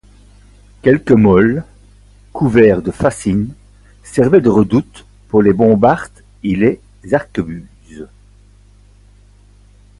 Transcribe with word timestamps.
Quelques 0.81 1.11
moles 1.11 1.63
couverts 2.33 2.81
de 2.81 2.89
fascines 2.89 3.53
servaient 4.01 4.41
de 4.41 4.49
redoute 4.49 5.05
pour 5.29 5.43
les 5.43 5.53
bombardes 5.53 6.23
et 6.43 6.55
les 6.55 6.81
arquebuses. 7.13 8.07